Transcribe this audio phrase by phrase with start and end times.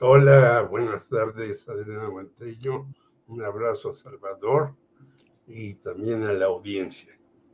[0.00, 2.86] Hola, buenas tardes, Adriana Guantello.
[3.28, 4.74] Un abrazo a Salvador
[5.46, 7.12] y también a la audiencia.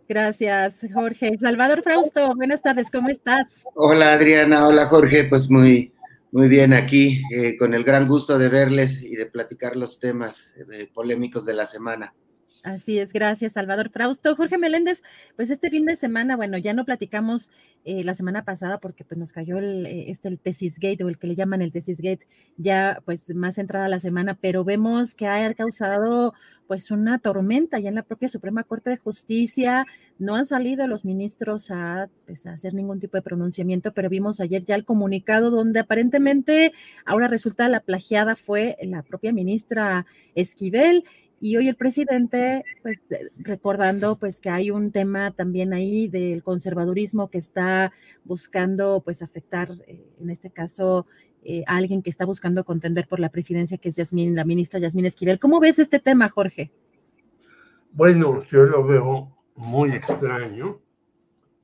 [0.09, 1.37] Gracias, Jorge.
[1.39, 3.47] Salvador Frausto, buenas tardes, ¿cómo estás?
[3.75, 4.67] Hola, Adriana.
[4.67, 5.25] Hola, Jorge.
[5.25, 5.93] Pues muy,
[6.33, 10.55] muy bien aquí, eh, con el gran gusto de verles y de platicar los temas
[10.73, 12.15] eh, polémicos de la semana.
[12.63, 14.37] Así es, gracias, Salvador Frausto.
[14.37, 15.03] Jorge Meléndez,
[15.35, 17.51] pues este fin de semana, bueno, ya no platicamos
[17.85, 21.09] eh, la semana pasada porque pues nos cayó el, eh, este, el Tesis Gate o
[21.09, 22.27] el que le llaman el Tesis Gate,
[22.59, 26.35] ya pues más entrada la semana, pero vemos que ha causado
[26.67, 29.87] pues una tormenta ya en la propia Suprema Corte de Justicia.
[30.19, 34.39] No han salido los ministros a, pues, a hacer ningún tipo de pronunciamiento, pero vimos
[34.39, 36.73] ayer ya el comunicado donde aparentemente
[37.07, 41.05] ahora resulta la plagiada fue la propia ministra Esquivel
[41.41, 43.01] y hoy el presidente, pues
[43.39, 47.93] recordando pues que hay un tema también ahí del conservadurismo que está
[48.25, 51.07] buscando pues afectar, eh, en este caso,
[51.43, 54.79] eh, a alguien que está buscando contender por la presidencia, que es Yasmín, la ministra
[54.79, 55.39] Yasmín Esquivel.
[55.39, 56.71] ¿Cómo ves este tema, Jorge?
[57.93, 60.83] Bueno, yo lo veo muy extraño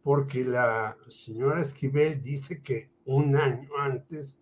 [0.03, 4.39] porque la señora Esquivel dice que un año antes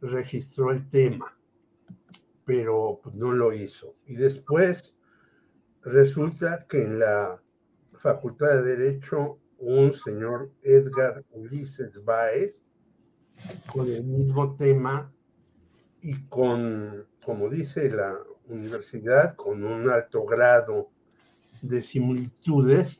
[0.00, 1.36] registró el tema
[2.44, 3.94] pero pues, no lo hizo.
[4.06, 4.94] Y después
[5.82, 7.42] resulta que en la
[7.94, 12.62] Facultad de Derecho un señor Edgar Ulises Báez,
[13.72, 15.12] con el mismo tema
[16.00, 20.90] y con, como dice la universidad, con un alto grado
[21.60, 22.98] de similitudes,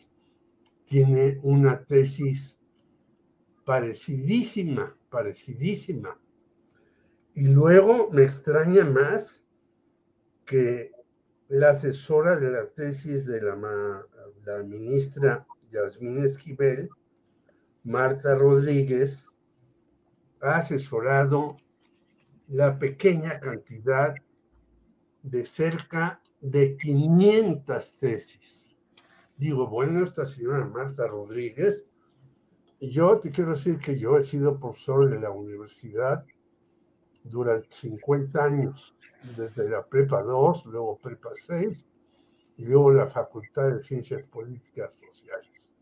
[0.84, 2.56] tiene una tesis
[3.64, 6.21] parecidísima, parecidísima
[7.34, 9.44] y luego me extraña más
[10.44, 10.92] que
[11.48, 16.90] la asesora de la tesis de la, ministra Yasmín Esquivel,
[17.84, 19.28] Marta Rodríguez,
[20.40, 21.56] ha asesorado
[22.48, 24.14] la pequeña cantidad
[25.22, 28.76] de cerca de 500 tesis.
[29.36, 31.84] Digo, bueno, esta señora Marta Rodríguez,
[32.80, 36.26] yo te quiero decir que yo he sido profesor de la universidad
[37.24, 38.94] durante 50 años,
[39.36, 41.86] desde la prepa 2, luego prepa 6
[42.56, 45.72] y luego la Facultad de Ciencias Políticas Sociales.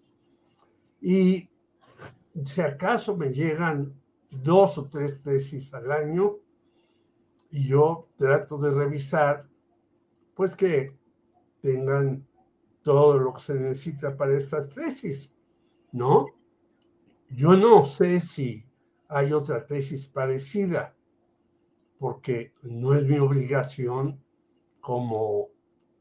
[1.00, 1.48] Y
[2.44, 3.94] si acaso me llegan
[4.30, 6.36] dos o tres tesis al año
[7.50, 9.48] y yo trato de revisar,
[10.34, 10.96] pues que
[11.60, 12.26] tengan
[12.82, 15.32] todo lo que se necesita para estas tesis,
[15.92, 16.26] ¿no?
[17.30, 18.64] Yo no sé si
[19.08, 20.94] hay otra tesis parecida
[22.00, 24.24] porque no es mi obligación
[24.80, 25.50] como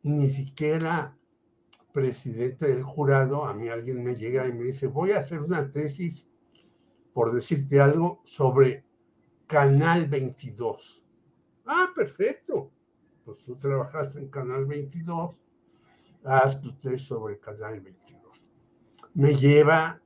[0.02, 1.18] ni siquiera
[1.92, 5.70] presidente del jurado, a mí alguien me llega y me dice, voy a hacer una
[5.70, 6.32] tesis,
[7.12, 8.86] por decirte algo, sobre
[9.46, 11.04] Canal 22.
[11.66, 12.72] Ah, perfecto.
[13.26, 15.38] Pues tú trabajaste en Canal 22,
[16.24, 18.42] haz tu tesis sobre Canal 22.
[19.16, 20.02] Me lleva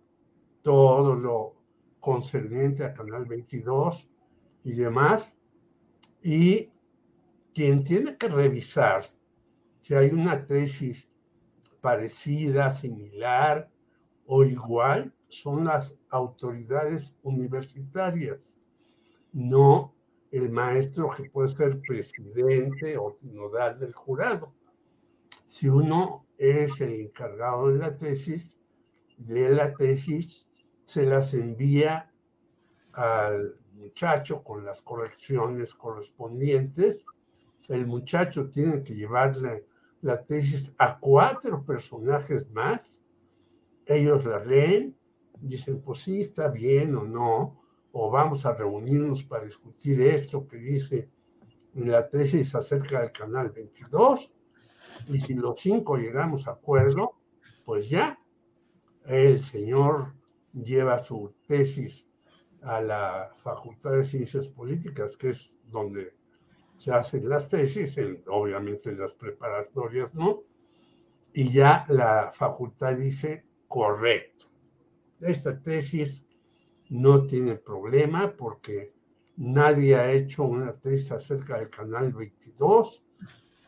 [0.64, 1.56] todo lo
[2.00, 4.10] concerniente a Canal 22
[4.64, 5.38] y demás,
[6.24, 6.72] y
[7.54, 9.06] quien tiene que revisar
[9.82, 11.10] si hay una tesis
[11.82, 13.70] parecida, similar
[14.26, 18.50] o igual son las autoridades universitarias,
[19.34, 19.94] no
[20.32, 24.54] el maestro que puede ser presidente o nodal del jurado.
[25.46, 28.58] Si uno es el encargado de la tesis,
[29.28, 30.48] lee la tesis,
[30.86, 32.10] se las envía
[32.94, 37.06] al muchacho con las correcciones correspondientes.
[37.68, 39.66] El muchacho tiene que llevarle
[40.02, 43.02] la tesis a cuatro personajes más.
[43.86, 44.98] Ellos la leen,
[45.40, 50.58] dicen, pues sí, está bien o no, o vamos a reunirnos para discutir esto que
[50.58, 51.10] dice
[51.76, 54.32] la tesis acerca del canal 22.
[55.08, 57.16] Y si los cinco llegamos a acuerdo,
[57.66, 58.20] pues ya,
[59.06, 60.14] el señor
[60.54, 62.08] lleva su tesis
[62.64, 66.16] a la Facultad de Ciencias Políticas, que es donde
[66.78, 70.44] se hacen las tesis, obviamente en las preparatorias, ¿no?
[71.34, 74.46] Y ya la facultad dice, correcto,
[75.20, 76.26] esta tesis
[76.90, 78.94] no tiene problema porque
[79.38, 83.04] nadie ha hecho una tesis acerca del canal 22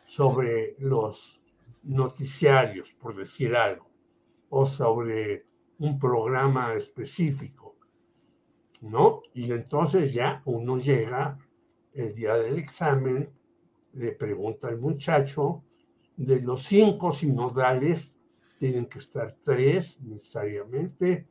[0.05, 1.41] sobre los
[1.83, 3.89] noticiarios, por decir algo,
[4.49, 5.45] o sobre
[5.79, 7.74] un programa específico,
[8.81, 9.21] ¿no?
[9.33, 11.37] Y entonces ya uno llega
[11.93, 13.29] el día del examen,
[13.93, 15.63] le pregunta al muchacho,
[16.17, 18.13] de los cinco sinodales,
[18.59, 21.27] tienen que estar tres necesariamente,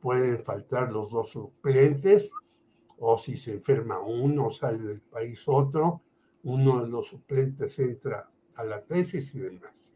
[0.00, 2.30] pueden faltar los dos suplentes,
[2.98, 6.02] o si se enferma uno, sale del país otro,
[6.44, 9.92] uno de los suplentes entra a la tesis y demás.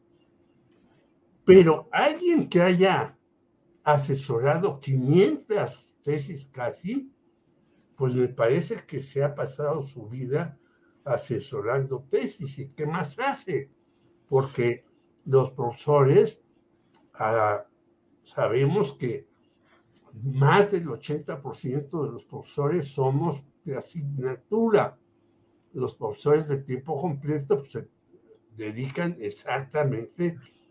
[1.44, 3.16] Pero alguien que haya
[3.82, 7.10] asesorado 500 tesis casi,
[7.96, 10.58] pues me parece que se ha pasado su vida
[11.04, 12.58] asesorando tesis.
[12.58, 13.70] ¿Y qué más hace?
[14.28, 14.84] Porque
[15.24, 16.40] los profesores
[17.14, 17.66] ah,
[18.22, 19.26] sabemos que
[20.22, 24.98] más del 80% de los profesores somos de asignatura.
[25.72, 27.88] Los profesores de tiempo completo pues, se
[28.56, 30.63] dedican exactamente a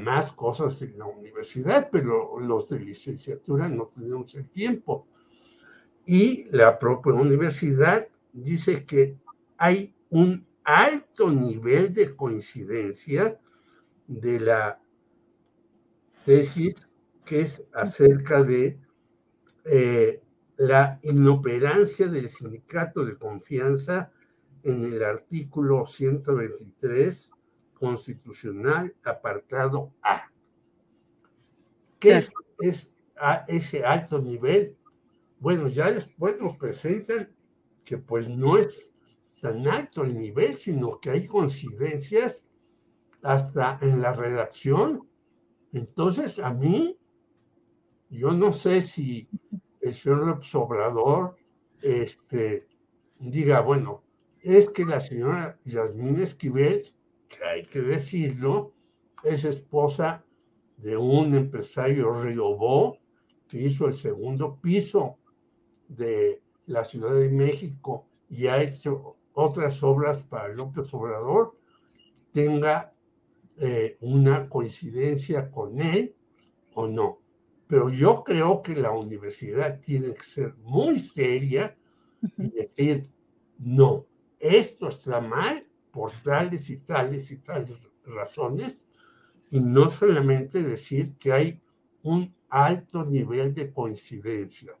[0.00, 5.06] más cosas en la universidad, pero los de licenciatura no tenemos el tiempo.
[6.04, 9.16] Y la propia universidad dice que
[9.56, 13.38] hay un alto nivel de coincidencia
[14.06, 14.80] de la
[16.24, 16.88] tesis
[17.24, 18.78] que es acerca de
[19.64, 20.20] eh,
[20.56, 24.12] la inoperancia del sindicato de confianza
[24.62, 27.30] en el artículo 123
[27.80, 30.30] constitucional, apartado A.
[31.98, 32.30] ¿Qué es,
[32.60, 34.76] es a ese alto nivel?
[35.38, 37.34] Bueno, ya después nos presentan
[37.84, 38.92] que pues no es
[39.40, 42.44] tan alto el nivel, sino que hay coincidencias
[43.22, 45.08] hasta en la redacción.
[45.72, 46.98] Entonces, a mí,
[48.10, 49.28] yo no sé si
[49.80, 51.36] el señor Sobrador
[51.80, 52.68] este,
[53.18, 54.04] diga, bueno,
[54.40, 56.82] es que la señora Yasmín Esquivel,
[57.30, 58.74] que hay que decirlo,
[59.22, 60.24] es esposa
[60.76, 62.98] de un empresario Riobó
[63.48, 65.18] que hizo el segundo piso
[65.88, 71.56] de la Ciudad de México y ha hecho otras obras para López Obrador,
[72.32, 72.92] tenga
[73.56, 76.14] eh, una coincidencia con él
[76.74, 77.20] o no.
[77.66, 81.76] Pero yo creo que la universidad tiene que ser muy seria
[82.36, 83.08] y decir,
[83.58, 84.06] no,
[84.38, 88.86] esto está mal por tales y tales y tales razones,
[89.50, 91.60] y no solamente decir que hay
[92.02, 94.72] un alto nivel de coincidencia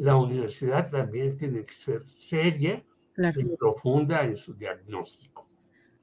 [0.00, 2.82] la universidad también tiene que ser seria
[3.18, 5.46] y profunda en su diagnóstico.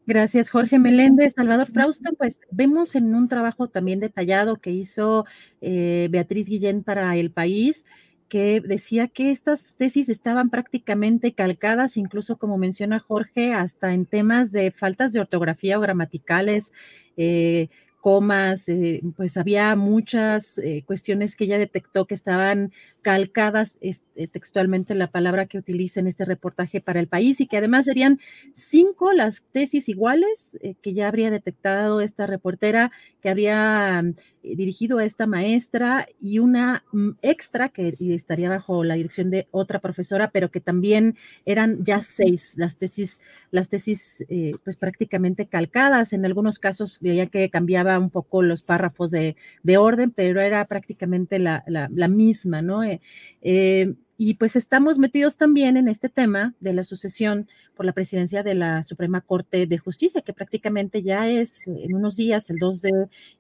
[0.05, 1.33] Gracias, Jorge Meléndez.
[1.36, 5.25] Salvador Frausto, pues vemos en un trabajo también detallado que hizo
[5.62, 7.86] eh, Beatriz Guillén para el país,
[8.29, 14.51] que decía que estas tesis estaban prácticamente calcadas, incluso como menciona Jorge, hasta en temas
[14.51, 16.74] de faltas de ortografía o gramaticales,
[17.15, 17.69] eh,
[18.07, 22.71] comas, eh, pues había muchas eh, cuestiones que ella detectó que estaban
[23.01, 27.57] calcadas este, textualmente la palabra que utiliza en este reportaje para el país y que
[27.57, 28.19] además serían
[28.53, 34.03] cinco las tesis iguales eh, que ya habría detectado esta reportera que había
[34.41, 39.79] dirigido a esta maestra y una mm, extra que estaría bajo la dirección de otra
[39.79, 43.19] profesora, pero que también eran ya seis las tesis,
[43.51, 44.25] las tesis
[44.63, 46.13] pues prácticamente calcadas.
[46.13, 49.36] En algunos casos veía que cambiaba un poco los párrafos de,
[49.77, 51.63] orden, pero era prácticamente la,
[52.08, 52.84] misma, ¿no?
[52.84, 53.01] Eh,
[53.42, 58.42] eh, y pues estamos metidos también en este tema de la sucesión por la presidencia
[58.42, 62.82] de la Suprema Corte de Justicia, que prácticamente ya es en unos días, el 2
[62.82, 62.92] de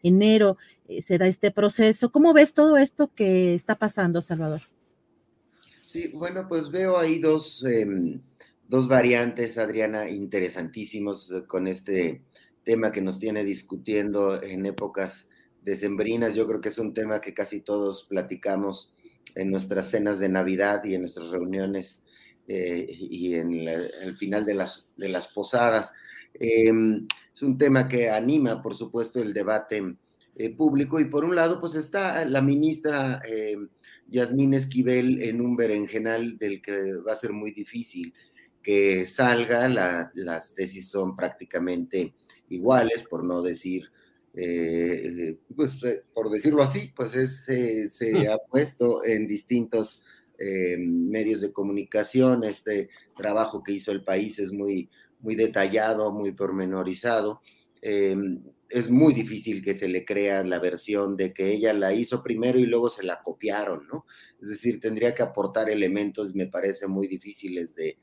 [0.03, 2.11] enero, eh, se da este proceso.
[2.11, 4.61] ¿Cómo ves todo esto que está pasando, Salvador?
[5.87, 8.21] Sí, bueno, pues veo ahí dos, em,
[8.67, 12.21] dos variantes, Adriana, interesantísimos con este
[12.67, 15.29] tema que nos tiene discutiendo en épocas
[15.63, 16.35] decembrinas.
[16.35, 18.91] Yo creo que es un tema que casi todos platicamos
[19.35, 22.03] en nuestras cenas de Navidad y en nuestras reuniones
[22.45, 25.93] eh, y en el final de las, posadas.
[26.33, 29.95] Em, es un tema que anima, por supuesto, el debate
[30.35, 33.69] eh, público y por un lado, pues está la ministra em,
[34.09, 38.13] Yasmín Esquivel en un berenjenal del que va a ser muy difícil
[38.61, 39.69] que salga,
[40.13, 42.13] las tesis son prácticamente
[42.49, 43.89] iguales, por no decir
[44.39, 45.79] eh, pues
[46.13, 48.31] por decirlo así, pues se mm.
[48.31, 49.99] ha puesto en distintos
[50.37, 52.43] eh, medios de comunicación.
[52.43, 54.89] Este trabajo que hizo el país es muy,
[55.21, 57.41] muy detallado, muy pormenorizado.
[57.81, 58.15] Eh,
[58.69, 62.59] es muy difícil que se le crea la versión de que ella la hizo primero
[62.59, 64.05] y luego se la copiaron, ¿no?
[64.41, 67.97] Es decir, tendría que aportar elementos, me parece muy difíciles de,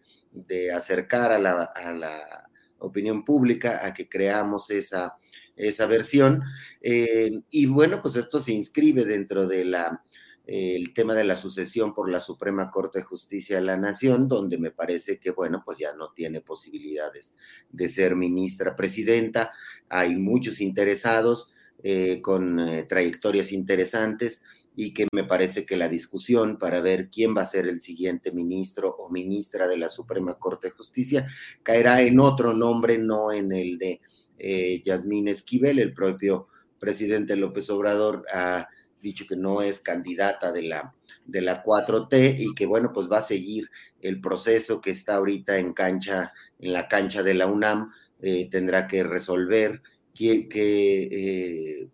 [0.72, 2.50] acercar a la, a la,
[2.84, 5.16] opinión pública a que creamos esa,
[5.56, 6.42] esa versión.
[6.80, 10.02] Eh, y bueno, pues esto se inscribe dentro de la
[10.46, 14.58] el tema de la sucesión por la Suprema Corte de Justicia de la Nación, donde
[14.58, 17.34] me parece que, bueno, pues ya no tiene posibilidades
[17.70, 19.52] de ser ministra presidenta.
[19.88, 24.42] Hay muchos interesados eh, con eh, trayectorias interesantes
[24.76, 28.32] y que me parece que la discusión para ver quién va a ser el siguiente
[28.32, 31.28] ministro o ministra de la Suprema Corte de Justicia
[31.62, 34.00] caerá en otro nombre, no en el de
[34.38, 38.68] eh, Yasmín Esquivel, el propio presidente López Obrador ha
[39.00, 43.18] dicho que no es candidata de la, de la 4T y que bueno, pues va
[43.18, 47.92] a seguir el proceso que está ahorita en cancha, en la cancha de la UNAM,
[48.20, 49.82] eh, tendrá que resolver
[50.14, 51.88] qué, qué, eh,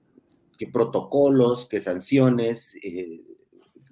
[0.66, 3.22] protocolos, qué sanciones eh,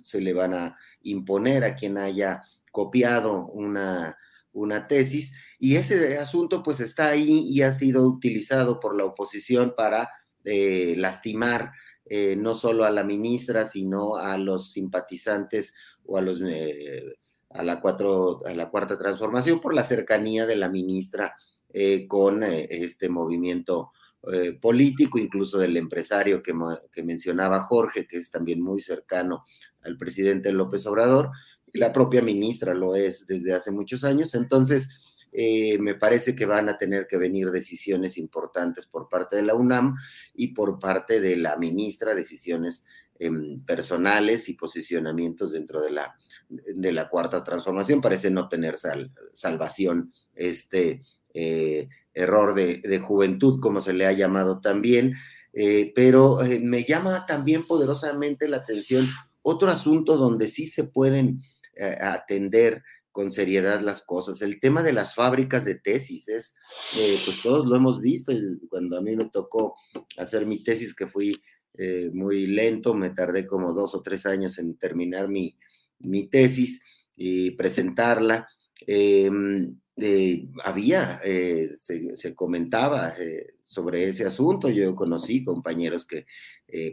[0.03, 4.17] se le van a imponer a quien haya copiado una,
[4.53, 5.33] una tesis.
[5.59, 10.11] Y ese asunto pues está ahí y ha sido utilizado por la oposición para
[10.45, 11.73] lastimar
[12.11, 15.75] eh, no solo a la ministra, sino a los simpatizantes
[16.07, 17.17] o a los eh,
[17.51, 21.35] a la cuatro, a la cuarta transformación por la cercanía de la ministra
[21.71, 23.93] eh, con este movimiento
[24.61, 26.53] político, incluso del empresario que,
[26.93, 29.45] que, mencionaba Jorge, que es también muy cercano
[29.83, 31.31] al presidente López Obrador,
[31.73, 34.35] y la propia ministra lo es desde hace muchos años.
[34.35, 34.89] Entonces,
[35.33, 39.55] eh, me parece que van a tener que venir decisiones importantes por parte de la
[39.55, 39.95] UNAM
[40.35, 42.85] y por parte de la ministra, decisiones
[43.19, 46.17] em, personales y posicionamientos dentro de la,
[46.49, 48.01] de la cuarta transformación.
[48.01, 48.77] Parece no tener
[49.35, 51.03] salvación este
[51.35, 55.15] eh, error de, juventud, como se le ha llamado también,
[55.53, 59.09] eh, pero me llama también poderosamente la atención
[59.43, 61.41] otro asunto donde sí se pueden
[62.01, 62.83] atender
[63.19, 64.43] con seriedad las cosas.
[64.43, 66.55] El tema de las fábricas de tesis es,
[66.97, 68.33] eh, pues todos lo hemos visto,
[68.69, 69.75] cuando a mí me tocó
[70.17, 71.43] hacer mi tesis, que fui
[71.77, 75.59] eh, muy lento, me tardé como dos o tres años en terminar mi,
[75.99, 76.81] mi tesis
[77.17, 78.49] y presentarla.
[80.01, 81.21] Eh, había,
[81.77, 83.15] se, se, comentaba
[83.65, 86.27] sobre ese asunto, yo conocí compañeros que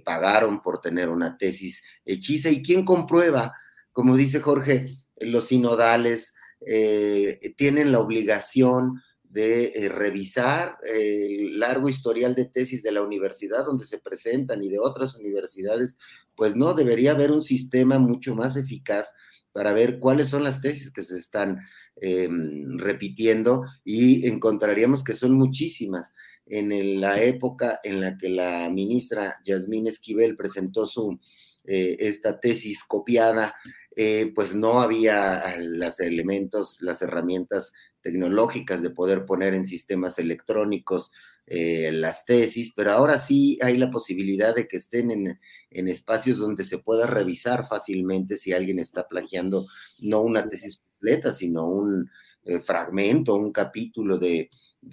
[0.04, 2.50] pagaron por tener una tesis hechiza.
[2.50, 3.54] Y quién comprueba,
[3.94, 6.34] como dice Jorge, los sinodales
[6.66, 13.66] eh, tienen la obligación de eh, revisar el largo historial de tesis de la universidad
[13.66, 15.98] donde se presentan y de otras universidades,
[16.36, 19.14] pues no, debería haber un sistema mucho más eficaz
[19.56, 21.62] para ver cuáles son las tesis que se están
[21.96, 26.12] em, repitiendo y encontraríamos que son muchísimas.
[26.46, 31.22] En la época en la que la ministra Yasmín Esquivel presentó su,
[31.64, 33.56] eh, esta tesis copiada
[33.96, 37.72] eh, pues no había los elementos, las herramientas
[38.02, 41.14] tecnológicas de poder poner en sistemas electrónicos
[41.48, 45.40] eh, las tesis, pero ahora sí hay la posibilidad de que estén en,
[45.88, 49.68] espacios donde se pueda revisar fácilmente si alguien está plagiando
[50.00, 52.10] no una tesis completa, sino un
[52.46, 54.50] eh, fragmento, un capítulo de,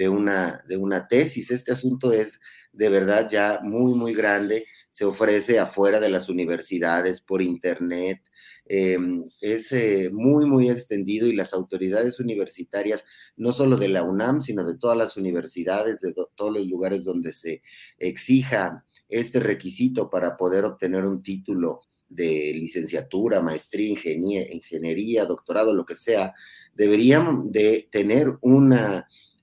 [0.08, 1.50] una, de una tesis.
[1.50, 2.38] Este asunto es
[2.72, 8.20] de verdad ya muy, muy grande, se ofrece afuera de las universidades, por internet,
[8.66, 13.04] Em, es eh, muy, muy extendido y las autoridades universitarias,
[13.36, 17.34] no solo de la UNAM, sino de todas las universidades, de todos los lugares donde
[17.34, 17.62] se
[17.98, 25.84] exija este requisito para poder obtener un título de licenciatura, maestría, ingeniería, ingeniería, doctorado, lo
[25.84, 26.34] que sea,
[26.74, 28.74] deberían de tener un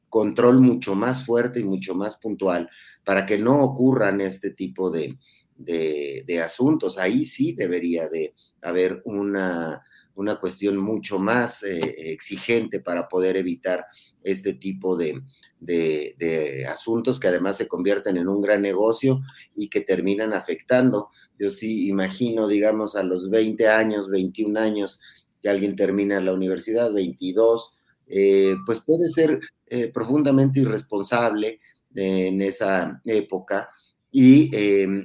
[0.08, 2.70] control mucho más fuerte y mucho más puntual
[3.04, 5.18] para que no ocurran este tipo de,
[5.60, 6.98] de, asuntos.
[6.98, 9.84] Ahí sí debería de haber una,
[10.16, 11.80] una cuestión mucho más eh,
[12.12, 13.86] exigente para poder evitar
[14.24, 15.22] este tipo de,
[15.60, 19.22] de, asuntos que además se convierten en un gran negocio
[19.56, 21.10] y que terminan afectando.
[21.38, 25.00] Yo sí imagino, digamos, a los 20 años, 21 años,
[25.42, 27.74] que alguien termina la universidad, 22,
[28.08, 31.60] eh, pues puede ser eh, profundamente irresponsable
[31.96, 33.70] en esa época
[34.12, 34.52] y,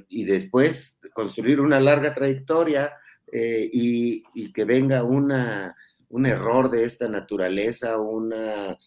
[0.09, 2.93] y, después construir una larga trayectoria
[3.31, 5.75] eh, y, que venga una,
[6.09, 8.77] un error de esta naturaleza, una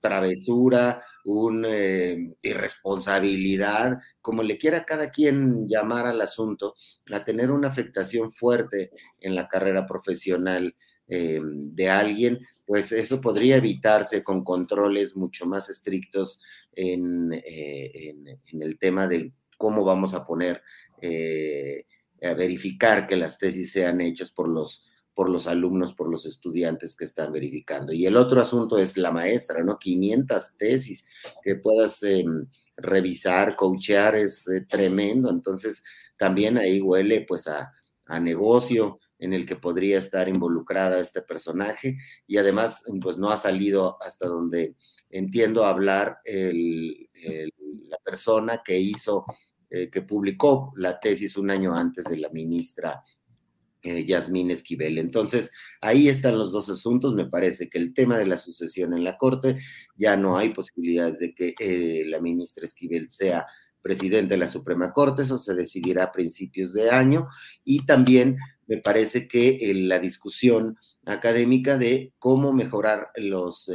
[0.00, 6.74] travesura, una eh, irresponsabilidad, como le quiera cada quien llamar al asunto,
[7.12, 10.74] a tener una afectación fuerte en la carrera profesional
[11.06, 16.40] eh, de alguien, pues eso podría evitarse con controles mucho más estrictos
[16.72, 20.60] en, en, el tema de cómo vamos a poner
[22.22, 26.96] a verificar que las tesis sean hechas por los, por los alumnos, por los estudiantes
[26.96, 27.92] que están verificando.
[27.92, 29.78] Y el otro asunto es la maestra, ¿no?
[29.78, 31.04] 500 tesis
[31.42, 35.30] que puedas em, revisar, coachear, es eh, tremendo.
[35.30, 35.82] Entonces,
[36.16, 37.72] también ahí huele pues a,
[38.20, 43.96] negocio en el que podría estar involucrada este personaje y además pues no ha salido
[44.02, 44.74] hasta donde
[45.08, 49.24] entiendo hablar la persona que hizo
[49.74, 53.02] eh, que publicó la tesis un año antes de la ministra
[53.82, 54.98] eh, Yasmín Esquivel.
[54.98, 55.50] Entonces,
[55.80, 57.14] ahí están los dos asuntos.
[57.14, 59.56] Me parece que el tema de la sucesión en la Corte,
[59.96, 63.46] ya no hay posibilidades de que eh, la ministra Esquivel sea
[63.80, 67.28] presidente de la Suprema Corte, eso se decidirá a principios de año,
[67.64, 68.36] y también
[68.66, 70.76] me parece que la discusión
[71.06, 73.70] académica de cómo mejorar los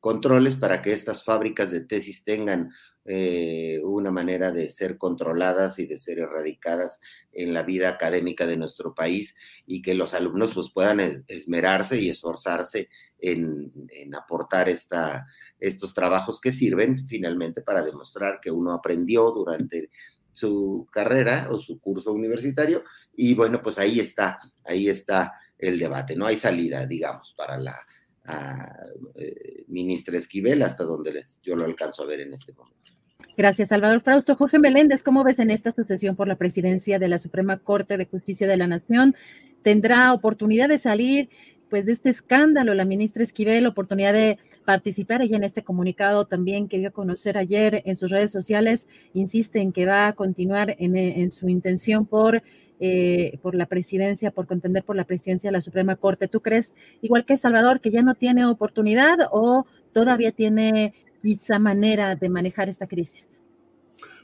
[0.00, 2.70] controles para que estas fábricas de tesis tengan
[3.04, 7.00] eh, una manera de ser controladas y de ser erradicadas
[7.32, 9.34] en la vida académica de nuestro país
[9.66, 12.88] y que los alumnos pues, puedan esmerarse y esforzarse
[13.18, 13.72] en,
[14.14, 15.26] aportar esta,
[15.58, 19.90] estos trabajos que sirven finalmente para demostrar que uno aprendió durante
[20.32, 26.16] su carrera o su curso universitario y bueno, pues ahí está, ahí está el debate,
[26.16, 27.78] no hay salida, digamos, para la
[28.26, 32.92] eh, ministra Esquivel hasta donde les, yo lo alcanzo a ver en este momento.
[33.36, 34.34] Gracias, Salvador Frausto.
[34.34, 38.04] Jorge Meléndez, ¿cómo ves en esta sucesión por la presidencia de la Suprema Corte de
[38.04, 39.14] Justicia de la Nación?
[39.62, 41.30] ¿Tendrá oportunidad de salir
[41.70, 46.68] pues de este escándalo la ministra Esquivel, oportunidad de participar ella en este comunicado también
[46.68, 50.76] que dio a conocer ayer en sus redes sociales, insiste en que va a continuar
[50.78, 52.42] en, su intención por,
[52.82, 56.28] eh, por la presidencia, por contender por la presidencia de la Suprema Corte.
[56.28, 62.16] ¿Tú crees, igual que Salvador, que ya no tiene oportunidad o todavía tiene quizá manera
[62.16, 63.40] de manejar esta crisis?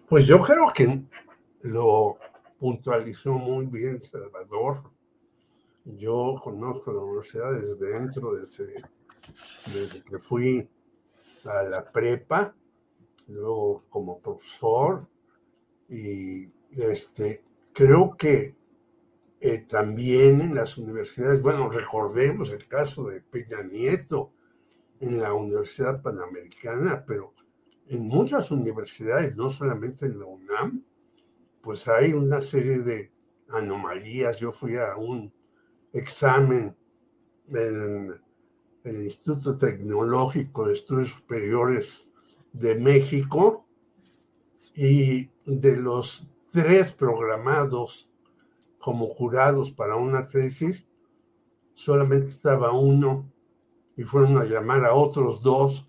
[0.09, 1.03] Pues yo creo que
[1.62, 2.16] lo
[2.59, 4.90] puntualizó muy bien Salvador.
[5.85, 8.73] Yo conozco la universidad desde dentro, desde,
[9.73, 10.69] desde que fui
[11.45, 12.55] a la prepa,
[13.29, 15.07] luego como profesor,
[15.88, 17.42] y este,
[17.77, 18.57] creo que
[19.39, 24.33] eh, también en las universidades, bueno, recordemos el caso de Peña Nieto,
[24.99, 27.35] en la Universidad Panamericana, pero
[27.87, 30.85] en muchas universidades, no solamente en la UNAM,
[31.61, 33.12] pues hay una serie de
[33.51, 34.39] anomalías.
[34.39, 35.31] Yo fui a un
[35.93, 36.75] examen
[37.49, 38.19] en
[38.85, 42.09] el Instituto Tecnológico de Estudios Superiores
[42.55, 43.67] de México
[44.75, 48.11] y de los tres programados
[48.79, 50.93] como jurados para una tesis,
[51.75, 53.31] solamente estaba uno
[53.97, 55.89] y fueron a llamar a otros dos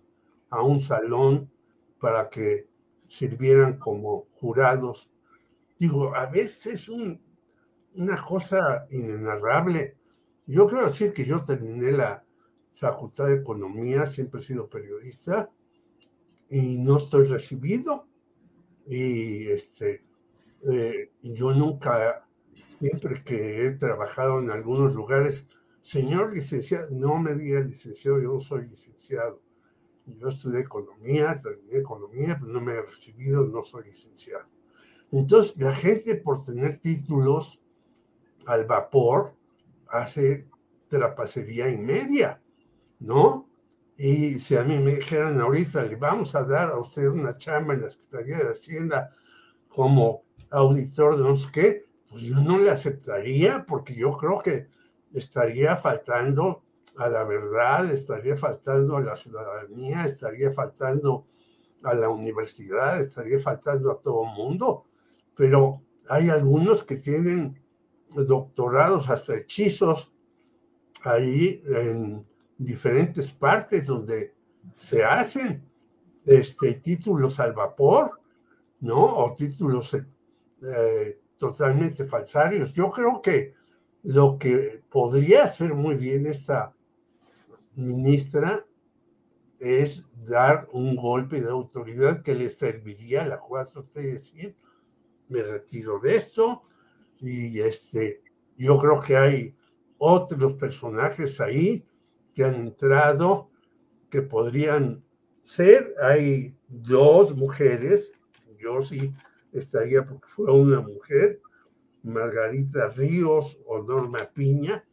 [0.50, 1.52] a un salón
[2.00, 2.67] para que
[3.08, 5.10] sirvieran como jurados.
[5.78, 7.22] Digo, a veces es un,
[7.96, 9.98] una cosa inenarrable.
[10.46, 12.24] Yo quiero decir que yo terminé la
[12.74, 15.50] Facultad de Economía, siempre he sido periodista
[16.50, 18.08] y no estoy recibido.
[18.86, 20.00] Y este,
[20.69, 22.27] eh, yo nunca,
[22.80, 25.47] siempre que he trabajado en algunos lugares,
[25.82, 29.41] Señor licenciado, no me diga licenciado, yo no soy licenciado.
[30.06, 34.45] Yo estudié economía, terminé economía, pero no me he recibido, no soy licenciado.
[35.12, 37.62] Entonces, la gente por tener títulos
[38.45, 39.36] al vapor
[39.88, 40.47] hace
[40.89, 42.41] trapacería y media,
[42.99, 43.49] ¿no?
[43.97, 47.73] Y si a mí me dijeran ahorita, le vamos a dar a usted una chamba
[47.73, 49.12] en la Secretaría de Hacienda
[49.67, 54.67] como auditor de no sé qué, pues yo no le aceptaría porque yo creo que
[55.13, 56.63] estaría faltando
[56.97, 61.27] a la verdad, estaría faltando a la ciudadanía, estaría faltando
[61.83, 64.86] a la universidad, estaría faltando a todo mundo,
[65.36, 67.62] pero hay algunos que tienen
[68.15, 70.12] doctorados hasta hechizos
[71.03, 72.25] ahí en
[72.57, 74.33] diferentes partes donde
[74.75, 75.63] se hacen
[76.25, 78.19] este, títulos al vapor,
[78.79, 79.03] ¿no?
[79.05, 79.95] O títulos
[80.62, 82.74] eh, totalmente falsarios.
[82.74, 83.54] Yo creo que
[84.04, 86.74] lo que podría hacer muy bien esta
[87.76, 88.65] ministra
[89.60, 94.56] es dar un golpe de autoridad que le serviría a la 4T decir,
[95.30, 96.63] me retiro de esto
[97.20, 98.22] y este,
[98.56, 99.56] yo creo que hay
[99.98, 101.86] otros personajes ahí
[102.34, 103.50] que han entrado
[104.10, 105.04] que podrían
[105.43, 105.93] ser.
[106.02, 108.12] Hay dos mujeres,
[108.60, 109.13] yo sí
[109.60, 111.41] estaría porque fue una mujer,
[112.04, 114.84] Margarita Ríos o Norma Piña,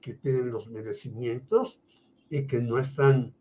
[0.00, 1.80] que tienen los merecimientos
[2.30, 3.34] y que no están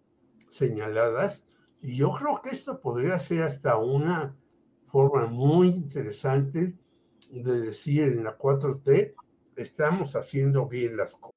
[0.50, 1.46] señaladas.
[1.82, 4.36] Y yo creo que esto podría ser hasta una
[4.88, 6.74] forma muy interesante
[7.30, 9.14] de decir en la 4T,
[9.56, 11.37] estamos haciendo bien las cosas.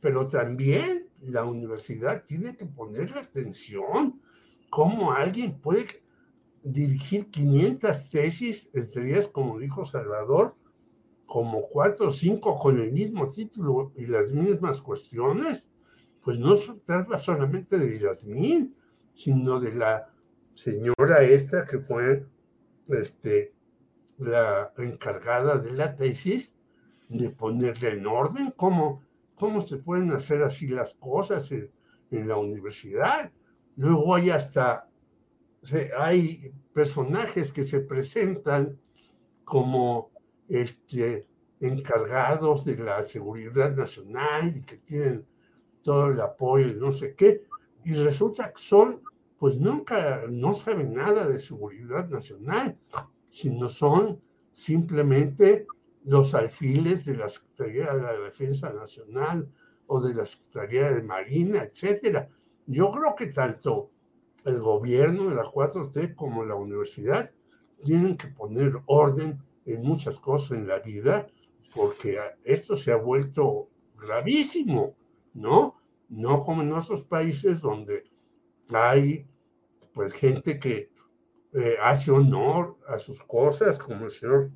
[0.00, 4.20] pero también la universidad tiene que poner atención.
[4.70, 5.86] Cómo alguien puede
[6.62, 10.54] dirigir 500 tesis, entre ellas, como dijo Salvador,
[11.26, 15.64] como cuatro o cinco con el mismo título y las mismas cuestiones,
[16.22, 18.74] pues no se trata solamente de Yasmín,
[19.14, 20.10] sino de la
[20.54, 22.26] señora esta que fue
[22.88, 23.54] este,
[24.18, 26.54] la encargada de la tesis,
[27.08, 29.02] de ponerle en orden, como
[29.38, 31.70] cómo se pueden hacer así las cosas en,
[32.10, 33.30] la universidad.
[33.76, 34.88] Luego hay hasta,
[35.98, 38.78] hay personajes que se presentan
[39.44, 40.10] como
[40.48, 41.28] este,
[41.60, 45.26] encargados de la seguridad nacional y que tienen
[45.82, 47.42] todo el apoyo y no sé qué,
[47.84, 49.00] y resulta que son,
[49.38, 52.76] pues nunca, no saben nada de seguridad nacional,
[53.30, 54.20] sino son
[54.52, 55.66] simplemente
[56.04, 59.48] los alfiles de la Secretaría de la Defensa Nacional
[59.86, 62.28] o de la Secretaría de Marina, etcétera.
[62.66, 63.90] Yo creo que tanto
[64.44, 67.30] el gobierno de la 4T como la universidad
[67.84, 71.26] tienen que poner orden en muchas cosas en la vida,
[71.74, 74.94] porque esto se ha vuelto gravísimo,
[75.34, 75.76] ¿no?
[76.08, 78.04] No como en otros países donde
[78.72, 79.26] hay
[79.92, 80.90] pues gente que
[81.52, 84.50] eh, hace honor a sus cosas, como el señor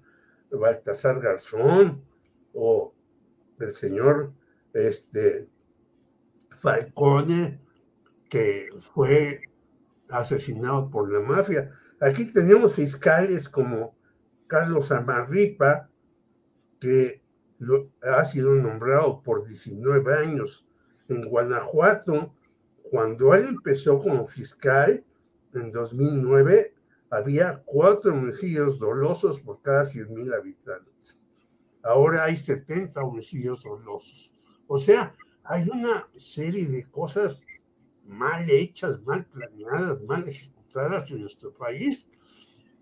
[0.53, 2.05] Baltasar Garzón
[2.53, 2.95] o
[3.59, 4.33] el señor
[4.73, 5.49] este,
[6.51, 7.61] Falcone,
[8.29, 9.41] que fue
[10.09, 11.71] asesinado por la mafia.
[12.01, 13.97] Aquí tenemos fiscales como
[14.47, 15.89] Carlos Amarripa,
[16.81, 17.23] que
[18.03, 20.67] ha sido nombrado por 19 años
[21.09, 22.35] en Guanajuato.
[22.91, 25.05] Cuando él empezó como fiscal
[25.55, 26.75] en 2009,
[27.13, 31.19] había cuatro homicidios dolosos por cada 100.000 habitantes.
[31.83, 34.33] Ahora hay 70 homicidios dolosos.
[34.67, 37.41] O sea, hay una serie de cosas
[38.07, 42.09] mal hechas, mal planeadas, mal ejecutadas en nuestro país,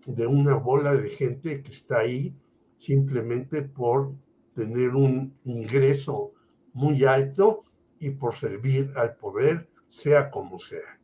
[0.07, 2.33] de una bola de gente que está ahí
[2.77, 4.15] simplemente por
[4.55, 6.31] tener un ingreso
[6.71, 7.63] muy alto
[7.99, 11.00] y por servir al poder, sea como sea.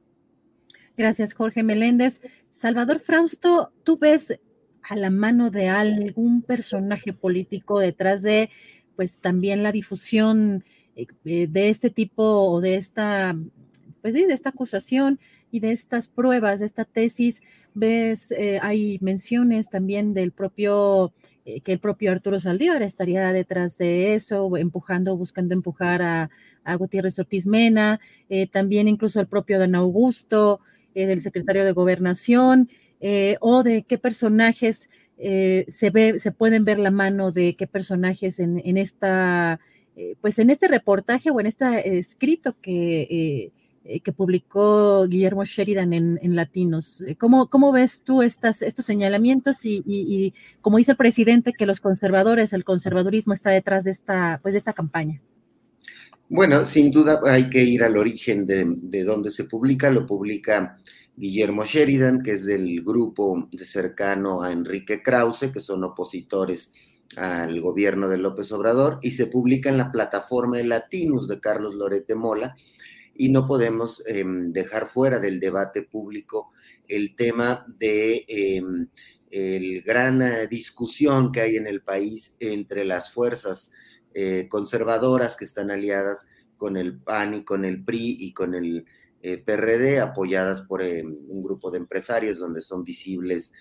[0.98, 2.22] Gracias, Jorge Meléndez.
[2.52, 4.40] Salvador Frausto, ¿tú ves
[4.82, 8.50] a la mano de algún personaje político detrás de,
[8.96, 10.64] pues también la difusión
[10.96, 13.38] eh, eh, de este tipo o de esta,
[14.02, 15.20] pues de esta acusación
[15.52, 17.44] y de estas pruebas, de esta tesis?
[17.76, 21.14] ¿Ves, eh, hay menciones también del propio,
[21.46, 26.32] que el propio Arturo Saldívar estaría detrás de eso, empujando, buscando empujar a,
[26.64, 28.00] a Gutiérrez Ortiz Mena,
[28.52, 30.60] también incluso el propio Don Augusto?
[31.06, 32.70] Del secretario de Gobernación
[33.40, 38.62] o de qué personajes se ve, se pueden ver la mano de qué personajes en,
[38.66, 39.60] en esta,
[40.22, 43.52] pues en este reportaje o en este escrito que
[43.90, 47.00] eh, que publicó Guillermo Sheridan en, Latinos.
[47.08, 51.80] Eh, ¿Cómo, ¿Cómo, ves tú estas, estos señalamientos y, como dice el presidente, que los
[51.80, 55.22] conservadores, el conservadurismo está detrás de esta, pues, de esta campaña?
[56.30, 59.90] Bueno, sin duda hay que ir al origen de, de donde se publica.
[59.90, 60.78] Lo publica
[61.16, 66.74] Guillermo Sheridan, que es del grupo de cercano a Enrique Krause, que son opositores
[67.16, 71.76] al gobierno de López Obrador, y se publica en la plataforma de Latinos de Carlos
[71.76, 72.56] Lorete Mola,
[73.16, 76.50] y no podemos em, dejar fuera del debate público
[76.88, 78.88] el tema de em,
[79.32, 83.72] el gran eh, discusión que hay en el país entre las fuerzas
[84.20, 86.26] eh, conservadoras que están aliadas
[86.58, 88.86] con el PAN y con el PRI y con el
[89.22, 93.54] eh, PRD, apoyadas por em, un grupo de empresarios donde son visibles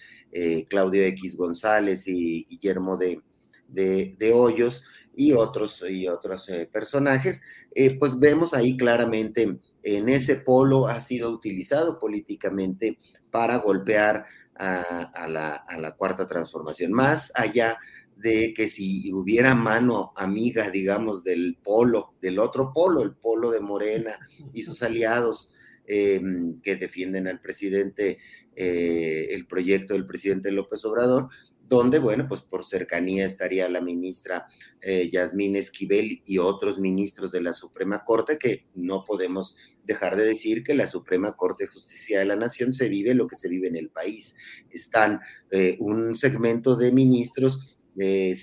[0.69, 3.23] Claudio X González y Guillermo de,
[3.69, 4.85] de Hoyos,
[5.17, 7.41] y otros, y otros eh, personajes,
[7.75, 12.99] eh, pues vemos ahí claramente en ese polo ha sido utilizado políticamente
[13.31, 14.27] para golpear
[14.59, 17.77] a, la, cuarta transformación, más allá de
[18.23, 24.19] que si hubiera mano amiga, digamos, del polo, del otro polo, el polo de Morena
[24.53, 25.51] y sus aliados
[25.87, 26.21] eh,
[26.63, 28.19] que defienden al presidente,
[28.55, 31.29] el proyecto del presidente López Obrador,
[31.69, 34.47] donde, bueno, pues por cercanía estaría la ministra
[34.81, 40.25] eh, Yasmín Esquivel y otros ministros de la Suprema Corte, que no podemos dejar de
[40.25, 43.49] decir que la Suprema Corte de Justicia de la Nación se vive lo que se
[43.49, 44.35] vive en el país.
[44.71, 48.37] Están eh, un segmento de ministros eh,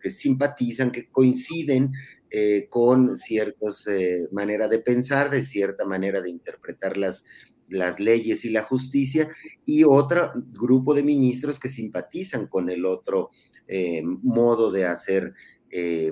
[0.00, 1.92] que simpatizan, que coinciden
[2.68, 3.84] con ciertas
[4.30, 7.24] maneras de pensar, de cierta manera de interpretar las
[7.70, 9.30] las leyes y la justicia,
[9.64, 13.30] y otro grupo de ministros que simpatizan con el otro
[13.68, 15.32] eh, modo de hacer
[15.70, 16.10] eh,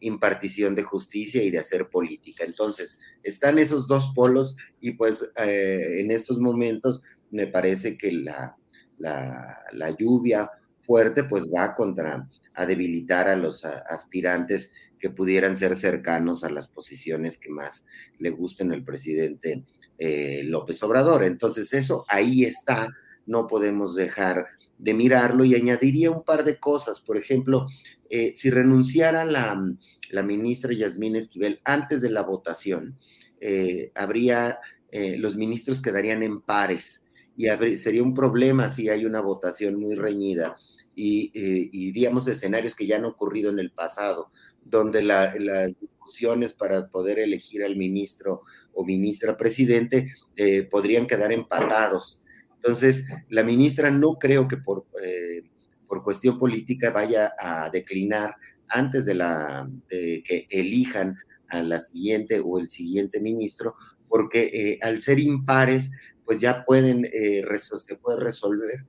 [0.00, 2.44] impartición de justicia y de hacer política.
[2.44, 8.56] Entonces, están esos dos polos y pues eh, en estos momentos me parece que la,
[8.98, 10.50] la, lluvia
[10.88, 16.66] fuerte pues va contra a debilitar a los aspirantes que pudieran ser cercanos a las
[16.66, 17.84] posiciones que más
[18.18, 19.66] le gusten al presidente
[19.98, 21.24] eh, López Obrador.
[21.24, 22.88] Entonces eso ahí está,
[23.26, 24.46] no podemos dejar
[24.78, 27.00] de mirarlo y añadiría un par de cosas.
[27.00, 27.66] Por ejemplo,
[28.08, 29.62] eh, si renunciara la,
[30.10, 32.98] la, ministra Yasmín Esquivel antes de la votación,
[33.42, 34.58] eh, habría,
[34.90, 37.02] los ministros quedarían en pares
[37.36, 37.46] y
[37.76, 40.56] sería un problema si hay una votación muy reñida
[40.98, 41.30] y,
[41.72, 44.32] iríamos a escenarios que ya han ocurrido en el pasado,
[44.64, 45.32] donde las
[45.80, 48.42] discusiones para poder elegir al ministro
[48.74, 52.20] o ministra presidente eh, podrían quedar empatados.
[52.56, 55.42] Entonces, la ministra no creo que por, eh,
[55.86, 58.34] por cuestión política vaya a declinar
[58.68, 61.16] antes de, la, que elijan
[61.48, 63.74] a la siguiente o el siguiente ministro,
[64.08, 65.92] porque eh, al ser impares,
[66.24, 68.84] pues ya pueden, se puede resolver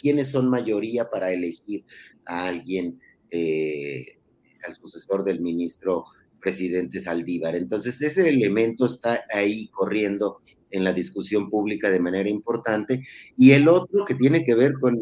[0.00, 1.84] quiénes son mayoría para elegir
[2.24, 3.00] a alguien,
[3.32, 6.04] al sucesor del ministro
[6.40, 7.54] presidente Saldívar.
[7.54, 13.02] Entonces, ese elemento está ahí corriendo en la discusión pública de manera importante.
[13.36, 14.98] Y el otro que tiene que ver con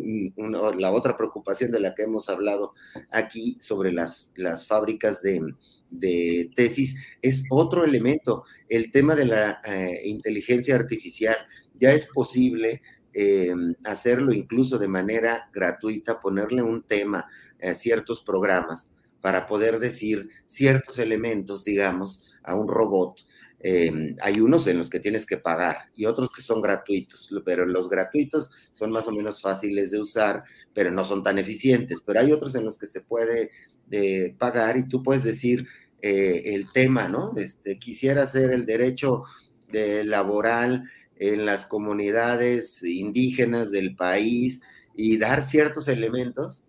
[0.78, 2.74] la otra preocupación de la que hemos hablado
[3.10, 10.00] aquí sobre las, las fábricas de, tesis es otro elemento, el tema de la eh,
[10.04, 11.36] inteligencia artificial.
[11.80, 12.82] Ya es posible
[13.20, 13.52] eh,
[13.82, 17.26] hacerlo incluso de manera gratuita, ponerle un tema
[17.60, 23.18] a ciertos programas para poder decir ciertos elementos, digamos, a un robot.
[23.58, 27.66] Eh, hay unos en los que tienes que pagar y otros que son gratuitos, pero
[27.66, 32.00] los gratuitos son más o menos fáciles de usar, pero no son tan eficientes.
[32.06, 33.50] Pero hay otros en los que se puede
[33.90, 35.66] eh, pagar y tú puedes decir
[36.00, 37.32] el tema, ¿no?
[37.36, 39.24] Este, quisiera hacer el derecho
[39.72, 44.60] de laboral en las comunidades indígenas del país
[44.94, 46.64] y dar ciertos elementos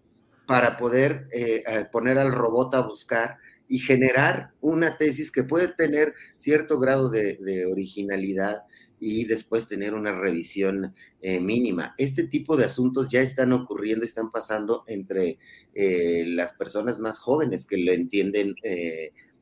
[0.46, 6.14] para poder eh, poner al robot a buscar y generar una tesis que puede tener
[6.40, 8.64] cierto grado de, originalidad
[9.00, 11.94] y después tener una revisión eh, mínima.
[12.00, 15.38] Este tipo de asuntos ya están ocurriendo, están pasando entre
[15.76, 18.56] eh, las personas más jóvenes que lo entienden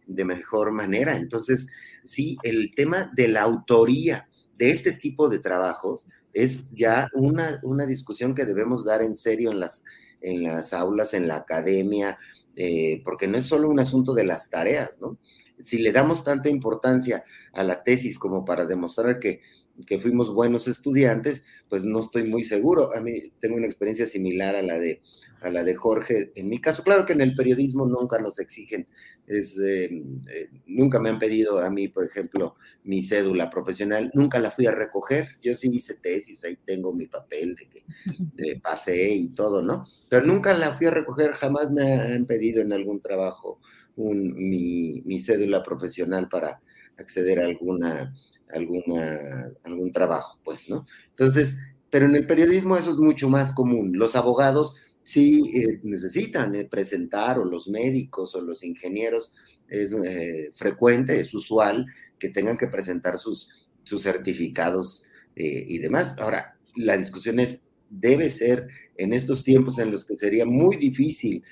[0.08, 1.16] de mejor manera.
[1.16, 1.68] Entonces,
[2.04, 7.86] sí, el tema de la autoría de este tipo de trabajos es ya una, una
[7.86, 9.84] discusión que debemos dar en serio en las
[10.20, 12.18] en las aulas, en la academia,
[12.56, 15.20] eh, porque no es solo un asunto de las tareas, ¿no?
[15.64, 19.42] Si le damos tanta importancia a la tesis como para demostrar que
[19.86, 22.96] que fuimos buenos estudiantes, pues no estoy muy seguro.
[22.96, 25.02] A mí tengo una experiencia similar a la de
[25.42, 26.32] a la de Jorge.
[26.36, 28.88] En mi caso, claro que en el periodismo nunca nos exigen,
[29.28, 29.90] es, eh,
[30.34, 34.66] eh, nunca me han pedido a mí, por ejemplo, mi cédula profesional, nunca la fui
[34.66, 35.28] a recoger.
[35.42, 39.88] Yo sí hice tesis, ahí tengo mi papel de que pasé y todo, ¿no?
[40.10, 43.60] Pero nunca la fui a recoger, jamás me han pedido en algún trabajo
[43.96, 46.62] mi, mi cédula profesional para
[46.98, 48.14] acceder a alguna
[48.50, 50.86] alguna, algún trabajo, pues, ¿no?
[51.10, 51.58] Entonces,
[51.90, 53.92] pero en el periodismo eso es mucho más común.
[53.94, 54.76] Los abogados
[55.08, 59.34] sí eh, necesitan eh, presentar, o los médicos o los ingenieros,
[59.70, 61.86] es eh, frecuente, es usual
[62.20, 65.04] que tengan que presentar sus, sus certificados
[65.40, 66.18] y demás.
[66.18, 68.68] Ahora, la discusión es, debe ser
[68.98, 71.44] en estos tiempos en los que sería muy difícil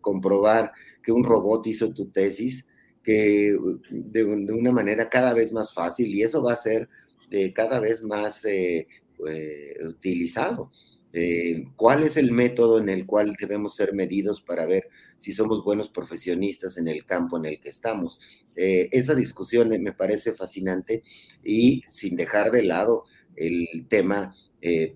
[0.00, 2.66] comprobar que un robot hizo tu tesis,
[3.04, 3.56] que
[3.88, 6.88] de, una manera cada vez más fácil y eso va a ser
[7.30, 8.88] de cada vez más eh,
[9.28, 10.72] eh, utilizado.
[11.18, 15.64] Eh, ¿Cuál es el método en el cual debemos ser medidos para ver si somos
[15.64, 18.20] buenos profesionistas en el campo en el que estamos?
[18.58, 21.02] esa discusión me parece fascinante
[21.44, 23.04] y sin dejar de lado
[23.36, 24.34] el tema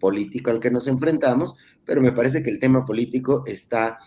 [0.00, 3.98] político al que nos enfrentamos, pero me parece que el tema político está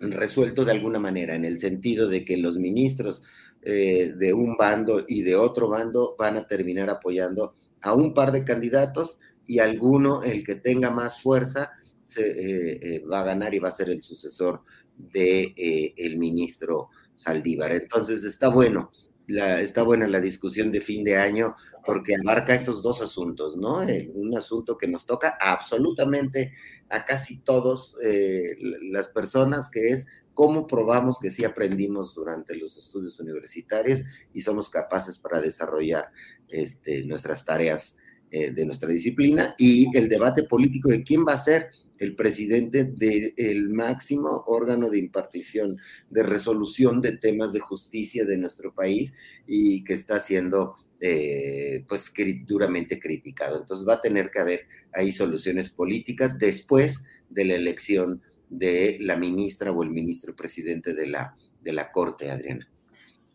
[0.00, 3.22] resuelto de alguna manera, en el sentido de que los ministros
[3.62, 8.32] eh, de un bando y de otro bando van a terminar apoyando a un par
[8.32, 11.72] de candidatos y alguno, el que tenga más fuerza,
[12.06, 14.64] se, eh, eh, va a ganar y va a ser el sucesor
[14.96, 15.54] de
[15.96, 17.72] el ministro Saldívar.
[17.72, 18.90] Entonces está bueno
[19.36, 23.80] está buena la discusión de fin de año porque abarca esos dos asuntos, ¿no?
[24.14, 26.52] un asunto que nos toca absolutamente
[26.88, 28.56] a casi todos eh,
[28.90, 34.70] las personas, que es cómo probamos que sí aprendimos durante los estudios universitarios y somos
[34.70, 36.10] capaces para desarrollar
[36.48, 37.96] este, nuestras tareas
[38.30, 42.84] eh, de nuestra disciplina y el debate político de quién va a ser el presidente
[42.84, 45.76] del máximo órgano de impartición,
[46.08, 49.12] de resolución de temas de justicia de nuestro país
[49.46, 52.12] y que está siendo eh, pues
[52.46, 53.58] duramente criticado.
[53.58, 54.60] Entonces va a tener que haber
[54.94, 61.06] ahí soluciones políticas después de la elección de la ministra o el ministro presidente de
[61.06, 62.68] la, de la Corte, Adriana.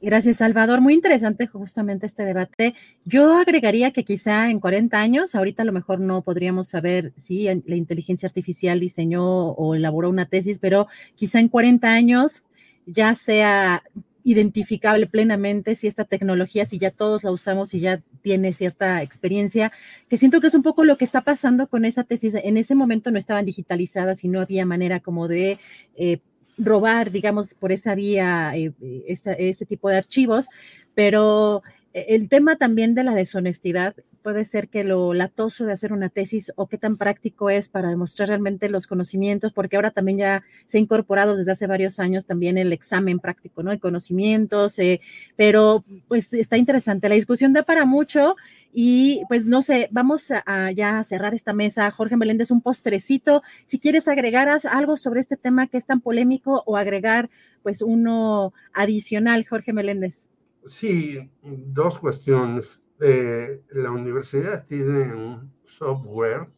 [0.01, 0.81] Gracias, Salvador.
[0.81, 2.75] Muy interesante justamente este debate.
[3.05, 7.45] Yo agregaría que quizá en 40 años, ahorita a lo mejor no podríamos saber si
[7.45, 12.43] la inteligencia artificial diseñó o elaboró una tesis, pero quizá en 40 años
[12.85, 13.83] ya sea
[14.23, 19.71] identificable plenamente si esta tecnología, si ya todos la usamos y ya tiene cierta experiencia,
[20.09, 22.33] que siento que es un poco lo que está pasando con esa tesis.
[22.35, 25.59] En ese momento no estaban digitalizadas y no había manera como de
[25.95, 26.19] eh,
[26.57, 28.71] robar, digamos, por esa vía eh,
[29.07, 30.47] ese tipo de archivos,
[30.93, 31.63] pero
[31.93, 36.09] eh, el tema también de la deshonestidad puede ser que lo latoso de hacer una
[36.09, 40.43] tesis o qué tan práctico es para demostrar realmente los conocimientos, porque ahora también ya
[40.65, 43.69] se ha incorporado desde hace varios años también el examen práctico, ¿no?
[43.69, 44.99] De conocimientos, eh,
[45.35, 47.07] pero pues está interesante.
[47.07, 48.35] La discusión da para mucho
[48.73, 51.91] y pues no sé, vamos a, ya cerrar esta mesa.
[51.91, 53.43] Jorge Meléndez, un postrecito.
[53.67, 57.29] Si quieres agregar algo sobre este tema que es tan polémico o agregar
[57.61, 60.25] pues uno adicional, Jorge Meléndez.
[60.65, 62.83] Sí, dos cuestiones.
[62.99, 66.49] Eh, la universidad tiene un software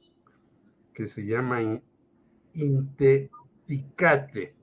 [0.94, 1.62] que se llama
[2.54, 4.56] Inteticate,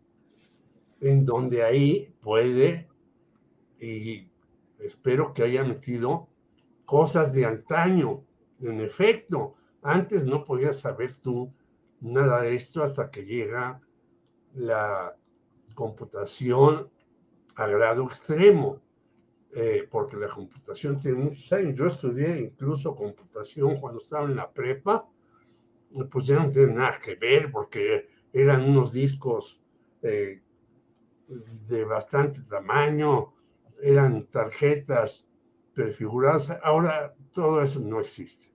[1.01, 2.89] en donde ahí puede,
[3.79, 4.31] y
[4.79, 6.29] espero que haya metido
[6.87, 8.25] cosas de antaño.
[8.61, 11.51] En efecto, antes no podías saber tú
[12.01, 13.83] nada de esto hasta que llega
[14.55, 15.15] la
[15.75, 16.89] computación
[17.57, 18.84] a grado extremo.
[19.57, 21.79] Eh, porque la computación tiene muchos años.
[21.79, 25.09] Yo estudié incluso computación cuando estaba en la prepa,
[26.11, 29.63] pues ya no tiene nada que ver porque eran unos discos
[30.03, 30.43] eh,
[31.29, 33.33] de bastante tamaño,
[33.81, 35.25] eran tarjetas
[35.73, 36.51] prefiguradas.
[36.61, 38.53] Ahora todo eso no existe.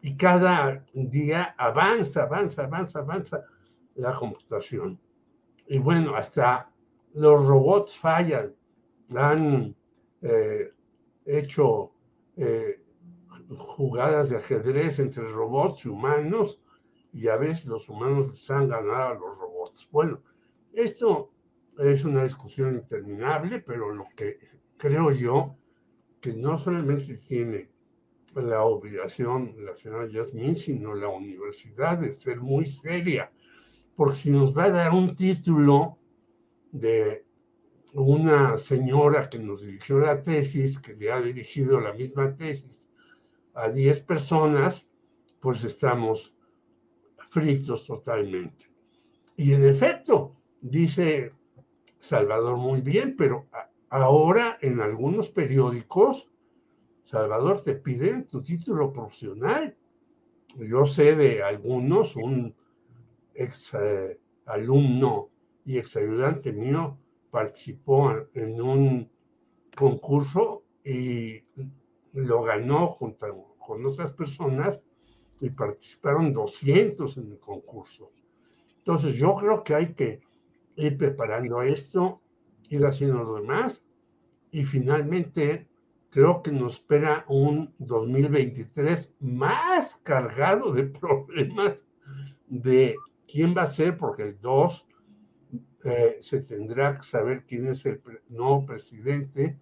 [0.00, 3.44] Y cada día avanza, avanza, avanza, avanza
[3.96, 5.00] la computación.
[5.66, 6.70] Y bueno, hasta
[7.14, 8.54] los robots fallan.
[9.16, 9.74] Han
[10.28, 10.72] eh,
[11.24, 11.92] hecho
[12.36, 12.82] eh,
[13.56, 16.60] jugadas de ajedrez entre robots y humanos
[17.12, 19.88] y a veces los humanos les han ganado a los robots.
[19.90, 20.20] Bueno,
[20.72, 21.30] esto
[21.78, 24.38] es una discusión interminable, pero lo que
[24.76, 25.56] creo yo
[26.20, 27.70] que no solamente tiene
[28.34, 33.30] la obligación la señora Yasmin, sino la universidad de ser muy seria,
[33.94, 35.98] porque si nos va a dar un título
[36.72, 37.25] de
[38.02, 42.90] una señora que nos dirigió la tesis, que le ha dirigido la misma tesis
[43.54, 44.90] a 10 personas,
[45.40, 46.36] pues estamos
[47.30, 48.66] fritos totalmente.
[49.36, 51.32] Y en efecto, dice
[51.98, 53.46] Salvador muy bien, pero
[53.88, 56.30] ahora en algunos periódicos,
[57.02, 59.74] Salvador, te piden tu título profesional.
[60.56, 62.54] Yo sé de algunos, un
[63.32, 65.30] ex eh, alumno
[65.64, 66.98] y ex ayudante mío
[67.36, 69.10] participó en un
[69.76, 71.44] concurso y
[72.14, 73.26] lo ganó junto
[73.58, 74.80] con otras personas
[75.42, 78.06] y participaron 200 en el concurso.
[78.78, 80.22] Entonces yo creo que hay que
[80.76, 82.22] ir preparando esto,
[82.70, 83.84] ir haciendo lo demás
[84.50, 85.68] y finalmente
[86.08, 91.84] creo que nos espera un 2023 más cargado de problemas
[92.46, 92.96] de
[93.30, 94.85] quién va a ser, porque el 2
[95.88, 99.56] eh, se tendrá que saber quién es el nuevo presidente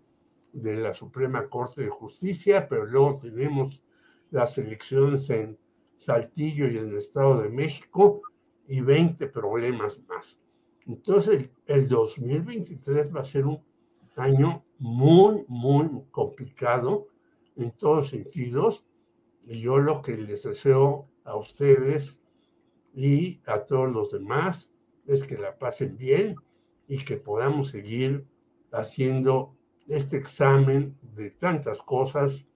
[0.55, 3.83] de la Suprema Corte de Justicia, pero luego tenemos
[4.31, 5.59] las elecciones en
[5.99, 8.23] Saltillo y en el Estado de México
[8.67, 10.41] y 20 problemas más.
[10.87, 13.63] Entonces, el 2023 va a ser un
[14.17, 17.09] año muy, muy complicado
[17.55, 18.87] en todos sentidos.
[19.43, 22.19] Y yo lo que les deseo a ustedes
[22.95, 24.71] y a todos los demás
[25.07, 26.37] es que la pasen bien
[26.89, 28.27] y que podamos seguir
[28.73, 32.47] haciendo este examen de tantas cosas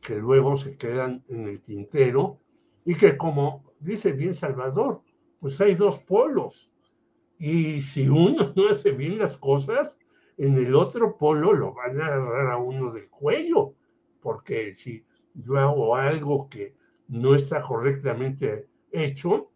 [0.00, 2.38] que luego se quedan en el tintero
[2.84, 5.02] y que como dice bien Salvador,
[5.40, 6.70] pues hay dos polos.
[7.38, 9.98] Y si uno no hace bien las cosas,
[10.38, 13.74] en el otro polo lo van a agarrar a uno del cuello,
[14.20, 15.04] porque si
[15.34, 16.74] yo hago algo que
[17.08, 19.50] no está correctamente hecho,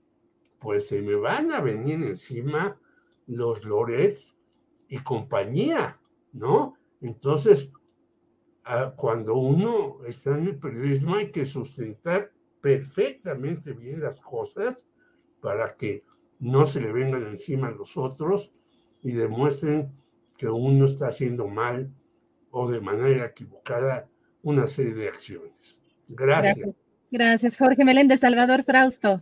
[0.60, 2.78] pues se me van a venir encima
[3.26, 4.36] los Lorets
[4.88, 5.98] y compañía,
[6.32, 6.74] ¿no?
[7.00, 7.72] Entonces,
[8.96, 12.30] cuando uno está en el periodismo hay que sustentar
[12.60, 14.86] perfectamente bien las cosas
[15.40, 16.04] para que
[16.38, 18.52] no se le vengan encima los otros
[19.02, 19.90] y demuestren
[20.36, 21.90] que uno está haciendo mal
[22.50, 24.08] o de manera equivocada
[24.42, 25.80] una serie de acciones.
[26.08, 26.70] Gracias.
[27.10, 29.20] Gracias, Jorge Meléndez, Salvador Frausto.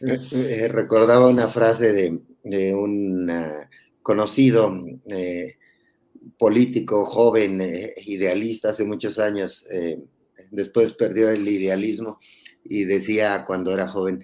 [0.00, 3.30] Eh, eh, recordaba una frase de, un
[4.02, 4.74] conocido
[5.06, 5.56] eh,
[6.38, 7.60] político joven,
[8.06, 9.66] idealista hace muchos años,
[10.50, 12.18] después perdió el idealismo
[12.64, 14.22] y decía cuando era joven,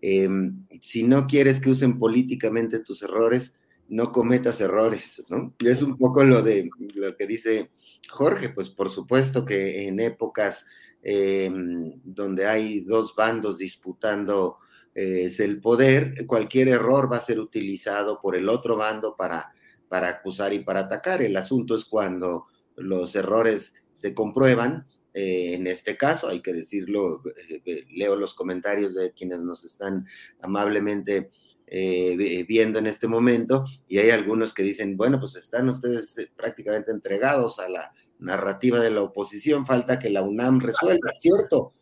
[0.00, 3.54] em, si no quieres que usen políticamente tus errores,
[3.88, 5.54] no cometas errores, ¿no?
[5.60, 7.70] Y es un poco lo de lo que dice
[8.08, 10.64] Jorge, pues por supuesto que en épocas
[11.02, 14.58] em, donde hay dos bandos disputando
[14.94, 19.52] eh, el poder, cualquier error va a ser utilizado por el otro bando para,
[19.88, 21.22] para acusar y para atacar.
[21.22, 27.22] El asunto es cuando los errores se comprueban eh, en este caso, hay que decirlo,
[27.66, 30.06] eh, leo los comentarios de quienes nos están
[30.40, 31.30] amablemente
[31.66, 36.90] eh, viendo en este momento y hay algunos que dicen, bueno, pues están ustedes prácticamente
[36.90, 41.74] entregados a la narrativa de la oposición, falta que la UNAM resuelva, ¿cierto?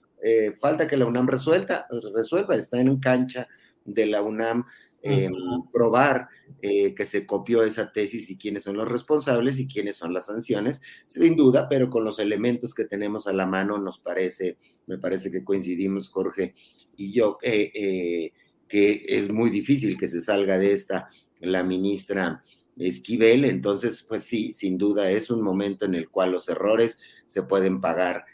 [0.61, 3.49] Falta que la UNAM resuelva, resuelva, está en cancha
[3.85, 4.65] de la UNAM
[5.03, 5.31] eh,
[5.73, 6.29] probar
[6.61, 10.27] eh, que se copió esa tesis y quiénes son los responsables y quiénes son las
[10.27, 14.99] sanciones, sin duda, pero con los elementos que tenemos a la mano nos parece, me
[14.99, 16.55] parece que coincidimos Jorge
[16.97, 18.33] y yo, eh,
[18.69, 21.09] que es muy difícil que se salga de esta
[21.41, 22.45] la ministra
[22.77, 27.43] Esquivel, entonces pues sí, sin duda es un momento en el cual los errores se
[27.43, 28.27] pueden pagar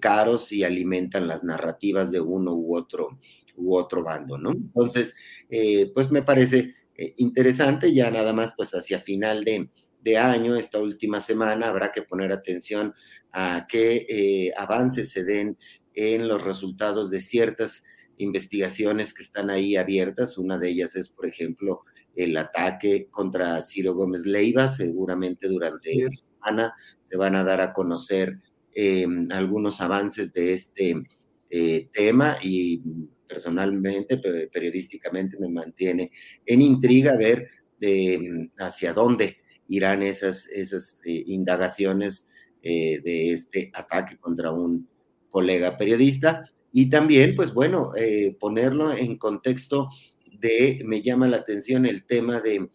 [0.00, 3.18] caros y alimentan las narrativas de uno u otro
[3.56, 4.50] u otro bando, ¿no?
[4.50, 5.16] Entonces,
[5.50, 9.68] eh, pues me parece eh, interesante, ya nada más pues hacia final de,
[10.18, 12.92] año, esta última semana, habrá que poner atención
[13.32, 15.56] a qué eh, avances se den
[15.94, 17.84] en los resultados de ciertas
[18.18, 20.38] investigaciones que están ahí abiertas.
[20.38, 21.82] Una de ellas es, por ejemplo,
[22.16, 24.68] el ataque contra Ciro Gómez Leiva.
[24.72, 28.40] Seguramente durante esta semana se van a dar a conocer
[29.30, 31.02] algunos avances de este
[31.92, 32.80] tema y
[33.26, 34.18] personalmente,
[34.52, 36.10] periodísticamente, me mantiene
[36.46, 37.48] en intriga ver
[38.58, 42.28] hacia dónde irán esas, esas eh, indagaciones
[42.62, 44.88] eh, de este ataque contra un
[45.30, 46.44] colega periodista.
[46.72, 49.88] Y también, pues bueno, eh, ponerlo en contexto
[50.30, 52.68] de, me llama la atención el tema de,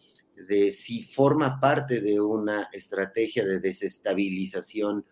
[0.48, 5.04] de si forma parte de una estrategia de desestabilización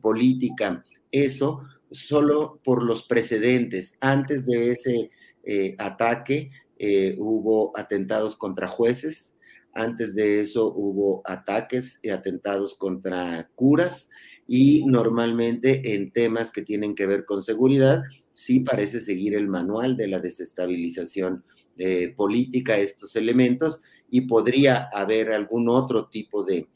[0.00, 0.84] política.
[1.10, 3.94] Eso, solo por los precedentes.
[4.00, 5.10] Antes de ese
[5.44, 9.34] eh, ataque eh, hubo atentados contra jueces,
[9.78, 14.10] Antes de eso hubo ataques y atentados contra curas
[14.48, 19.96] y normalmente en temas que tienen que ver con seguridad, sí parece seguir el manual
[19.96, 21.44] de la desestabilización
[21.76, 23.80] eh, política estos elementos
[24.10, 26.66] y podría haber algún otro tipo de,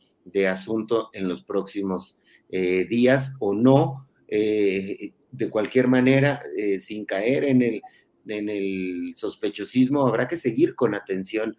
[0.46, 2.18] asunto en los próximos
[2.52, 4.08] eh, días o no.
[4.28, 6.42] Eh, de cualquier manera,
[6.78, 7.80] sin caer en el,
[8.28, 11.56] en el sospechosismo, habrá que seguir con atención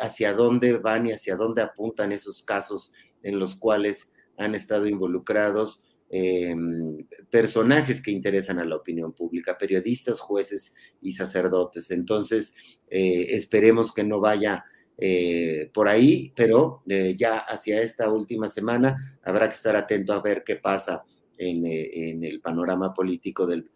[0.00, 2.92] hacia dónde van y hacia dónde apuntan esos casos
[3.24, 5.84] en los cuales han estado involucrados
[6.16, 11.90] Em, personajes que interesan a la opinión pública, periodistas, jueces y sacerdotes.
[11.90, 12.54] Entonces,
[12.88, 14.64] eh, esperemos que no vaya
[14.98, 20.22] eh, por ahí, pero eh, ya hacia esta última semana habrá que estar atento a
[20.22, 21.04] ver qué pasa
[21.36, 21.64] en,
[22.24, 23.70] el panorama político del,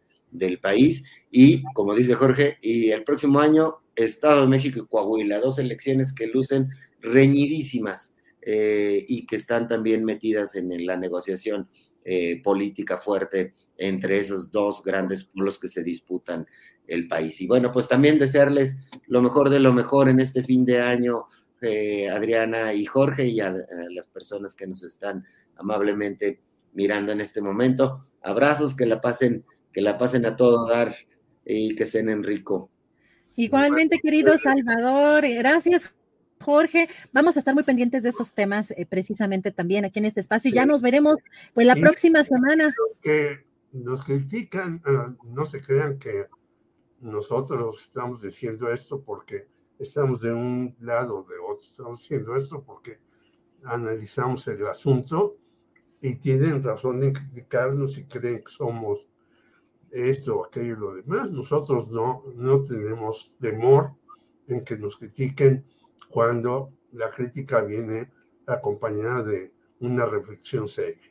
[0.61, 1.05] país.
[1.31, 6.13] Y, como dice Jorge, y el próximo año, Estado de México y Coahuila, dos elecciones
[6.13, 6.69] que lucen
[7.01, 8.15] reñidísimas.
[8.41, 11.69] y que están también metidas en la negociación
[12.11, 16.47] eh, política fuerte entre esos dos grandes pueblos que se disputan
[16.89, 17.41] el país.
[17.41, 18.77] Y bueno, pues también desearles
[19.07, 21.27] lo mejor de lo mejor en este fin de año,
[21.61, 23.55] eh, Adriana y Jorge, y a,
[23.91, 25.25] las personas que nos están
[25.57, 26.41] amablemente
[26.73, 28.07] mirando en este momento.
[28.23, 30.95] Abrazos, que la pasen, que la pasen a todo dar
[31.45, 32.71] y que sean rico.
[33.37, 35.91] Igualmente, querido Salvador, gracias
[36.41, 36.89] Jorge.
[37.13, 40.51] Vamos a estar muy pendientes de esos temas eh, precisamente también aquí en este espacio.
[40.53, 41.17] Ya nos veremos
[41.55, 42.75] pues la próxima semana.
[43.03, 46.27] que nos critican, ah, no se crean que
[47.01, 51.65] nosotros estamos diciendo esto porque estamos de un lado o de otro.
[51.65, 52.99] Estamos diciendo esto porque
[53.65, 55.37] analizamos el asunto
[56.01, 59.09] y tienen razón en criticarnos y creen que somos
[59.91, 61.31] esto, aquello y lo demás.
[61.31, 63.93] Nosotros no, no tenemos temor
[64.47, 65.65] en que nos critiquen
[66.09, 68.11] cuando la crítica viene
[68.47, 71.09] acompañada de una reflexión seria.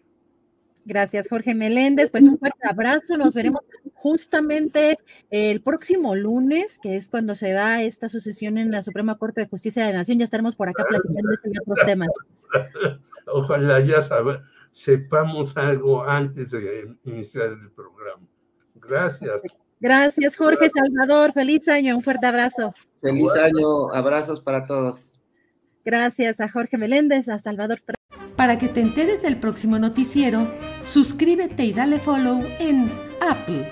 [0.86, 2.10] Gracias, Jorge Meléndez.
[2.10, 3.18] Pues un fuerte abrazo.
[3.18, 3.62] Nos veremos
[4.08, 4.98] justamente
[5.30, 9.48] el próximo lunes, que es cuando se da esta sucesión en la Suprema Corte de
[9.48, 10.18] Justicia de la Nación.
[10.18, 12.08] Ya estaremos por acá platicando este y otros temas.
[13.28, 14.00] Ojalá ya
[14.72, 18.26] sepamos algo antes de iniciar el programa.
[18.76, 19.42] Gracias.
[19.82, 21.34] Gracias, Jorge Salvador.
[21.34, 21.98] Feliz año.
[21.98, 22.74] Un fuerte abrazo.
[23.02, 23.92] Feliz año.
[23.92, 25.16] Abrazos para todos.
[25.84, 27.82] Gracias a Jorge Meléndez, a Salvador.
[28.38, 30.48] Para que te enteres del próximo noticiero,
[30.82, 32.90] suscríbete y dale follow en
[33.20, 33.72] Apple,